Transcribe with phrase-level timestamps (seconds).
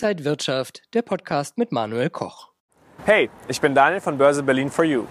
[0.00, 2.50] Inside Wirtschaft, der Podcast mit Manuel Koch.
[3.04, 5.06] Hey, ich bin Daniel von Börse Berlin for You.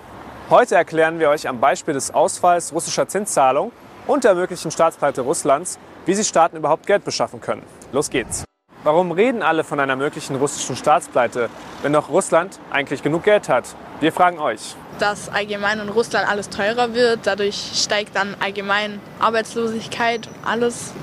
[0.50, 3.74] Heute erklären wir euch am Beispiel des Ausfalls russischer Zinszahlungen
[4.08, 7.64] und der möglichen Staatspleite Russlands, wie sich Staaten überhaupt Geld beschaffen können.
[7.92, 8.46] Los geht's.
[8.86, 11.50] Warum reden alle von einer möglichen russischen Staatspleite,
[11.82, 13.66] wenn doch Russland eigentlich genug Geld hat?
[14.00, 14.78] Wir fragen euch.
[15.00, 20.94] Dass allgemein in Russland alles teurer wird, dadurch steigt dann allgemein Arbeitslosigkeit und alles.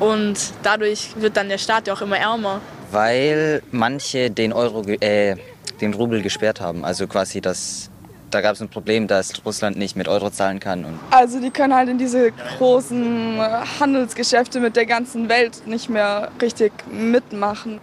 [0.00, 2.62] Und dadurch wird dann der Staat ja auch immer ärmer.
[2.96, 5.36] Weil manche den Euro, äh,
[5.82, 6.82] den Rubel gesperrt haben.
[6.82, 7.90] Also quasi das
[8.30, 10.98] da gab es ein Problem, dass Russland nicht mit Euro zahlen kann.
[11.10, 13.38] also die können halt in diese großen
[13.78, 17.80] Handelsgeschäfte mit der ganzen Welt nicht mehr richtig mitmachen.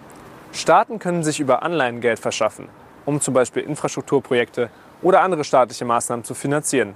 [0.52, 2.67] Staaten können sich über Anleihen Geld verschaffen,
[3.05, 4.72] um zum Beispiel Infrastrukturprojekte
[5.03, 6.95] oder andere staatliche Maßnahmen zu finanzieren.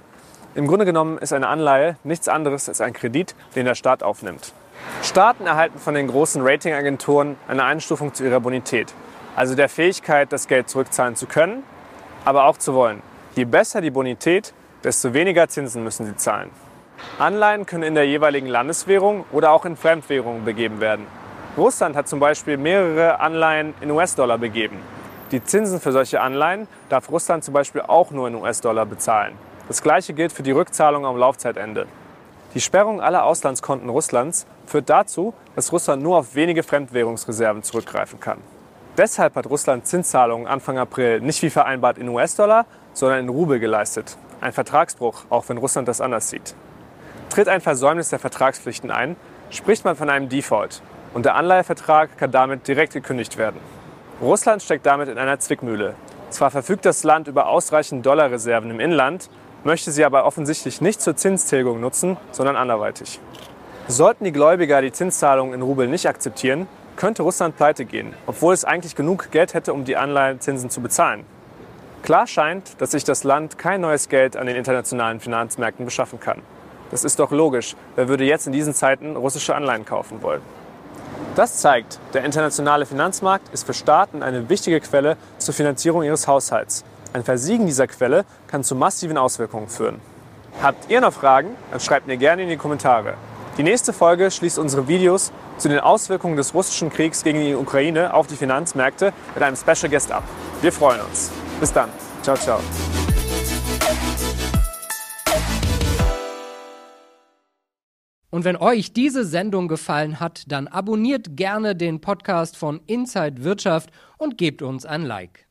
[0.56, 4.52] Im Grunde genommen ist eine Anleihe nichts anderes als ein Kredit, den der Staat aufnimmt.
[5.02, 8.94] Staaten erhalten von den großen Ratingagenturen eine Einstufung zu ihrer Bonität,
[9.36, 11.62] also der Fähigkeit, das Geld zurückzahlen zu können,
[12.24, 13.02] aber auch zu wollen.
[13.34, 14.52] Je besser die Bonität,
[14.84, 16.50] desto weniger Zinsen müssen sie zahlen.
[17.18, 21.06] Anleihen können in der jeweiligen Landeswährung oder auch in Fremdwährungen begeben werden.
[21.56, 24.78] Russland hat zum Beispiel mehrere Anleihen in US-Dollar begeben.
[25.30, 29.34] Die Zinsen für solche Anleihen darf Russland zum Beispiel auch nur in US-Dollar bezahlen.
[29.68, 31.86] Das gleiche gilt für die Rückzahlung am Laufzeitende.
[32.58, 38.38] Die Sperrung aller Auslandskonten Russlands führt dazu, dass Russland nur auf wenige Fremdwährungsreserven zurückgreifen kann.
[38.96, 44.18] Deshalb hat Russland Zinszahlungen Anfang April nicht wie vereinbart in US-Dollar, sondern in Rubel geleistet.
[44.40, 46.56] Ein Vertragsbruch, auch wenn Russland das anders sieht.
[47.30, 49.14] Tritt ein Versäumnis der Vertragspflichten ein,
[49.50, 50.82] spricht man von einem Default
[51.14, 53.60] und der Anleihevertrag kann damit direkt gekündigt werden.
[54.20, 55.94] Russland steckt damit in einer Zwickmühle.
[56.30, 59.30] Zwar verfügt das Land über ausreichend Dollarreserven im Inland,
[59.64, 63.20] möchte sie aber offensichtlich nicht zur Zinstilgung nutzen, sondern anderweitig.
[63.86, 68.64] Sollten die Gläubiger die Zinszahlungen in Rubel nicht akzeptieren, könnte Russland pleite gehen, obwohl es
[68.64, 71.24] eigentlich genug Geld hätte, um die Anleihenzinsen zu bezahlen.
[72.02, 76.42] Klar scheint, dass sich das Land kein neues Geld an den internationalen Finanzmärkten beschaffen kann.
[76.90, 77.76] Das ist doch logisch.
[77.96, 80.40] Wer würde jetzt in diesen Zeiten russische Anleihen kaufen wollen?
[81.34, 86.84] Das zeigt, der internationale Finanzmarkt ist für Staaten eine wichtige Quelle zur Finanzierung ihres Haushalts.
[87.12, 90.00] Ein Versiegen dieser Quelle kann zu massiven Auswirkungen führen.
[90.62, 91.50] Habt ihr noch Fragen?
[91.70, 93.14] Dann schreibt mir gerne in die Kommentare.
[93.56, 98.12] Die nächste Folge schließt unsere Videos zu den Auswirkungen des russischen Kriegs gegen die Ukraine
[98.12, 100.22] auf die Finanzmärkte mit einem Special Guest ab.
[100.60, 101.32] Wir freuen uns.
[101.58, 101.88] Bis dann.
[102.22, 102.60] Ciao, ciao.
[108.30, 113.90] Und wenn euch diese Sendung gefallen hat, dann abonniert gerne den Podcast von Inside Wirtschaft
[114.18, 115.47] und gebt uns ein Like.